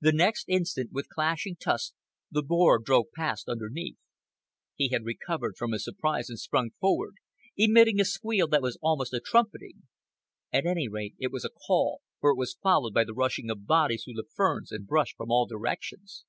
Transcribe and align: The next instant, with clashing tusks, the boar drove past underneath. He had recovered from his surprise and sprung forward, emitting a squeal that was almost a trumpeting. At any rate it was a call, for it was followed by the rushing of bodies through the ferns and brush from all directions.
The 0.00 0.12
next 0.12 0.46
instant, 0.48 0.92
with 0.92 1.10
clashing 1.10 1.56
tusks, 1.56 1.92
the 2.30 2.42
boar 2.42 2.78
drove 2.78 3.12
past 3.14 3.50
underneath. 3.50 3.98
He 4.76 4.88
had 4.88 5.04
recovered 5.04 5.56
from 5.58 5.72
his 5.72 5.84
surprise 5.84 6.30
and 6.30 6.38
sprung 6.38 6.70
forward, 6.80 7.16
emitting 7.54 8.00
a 8.00 8.06
squeal 8.06 8.48
that 8.48 8.62
was 8.62 8.78
almost 8.80 9.12
a 9.12 9.20
trumpeting. 9.20 9.82
At 10.54 10.64
any 10.64 10.88
rate 10.88 11.16
it 11.18 11.30
was 11.30 11.44
a 11.44 11.50
call, 11.50 12.00
for 12.18 12.30
it 12.30 12.38
was 12.38 12.56
followed 12.62 12.94
by 12.94 13.04
the 13.04 13.12
rushing 13.12 13.50
of 13.50 13.66
bodies 13.66 14.04
through 14.04 14.14
the 14.14 14.30
ferns 14.34 14.72
and 14.72 14.86
brush 14.86 15.12
from 15.14 15.30
all 15.30 15.44
directions. 15.44 16.24